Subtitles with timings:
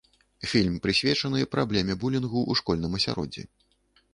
[0.53, 3.47] Фільм прысвечаны праблеме булінгу ў школьным асяроддзі.